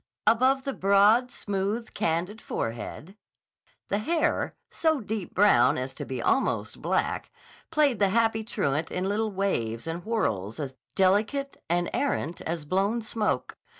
Above 0.25 0.63
the 0.63 0.73
broad, 0.73 1.29
smooth, 1.29 1.93
candid 1.93 2.41
forehead, 2.41 3.15
the 3.89 3.99
hair, 3.99 4.55
so 4.71 4.99
deep 4.99 5.35
brown 5.35 5.77
as 5.77 5.93
to 5.93 6.05
be 6.05 6.19
almost 6.19 6.81
black, 6.81 7.29
played 7.69 7.99
the 7.99 8.09
happy 8.09 8.43
truant 8.43 8.89
in 8.89 9.07
little 9.07 9.29
waves 9.31 9.85
and 9.85 10.01
whorls 10.03 10.59
as 10.59 10.75
delicate 10.95 11.63
and 11.69 11.87
errant 11.93 12.41
as 12.41 12.65
blown 12.65 12.99
smoke. 13.03 13.59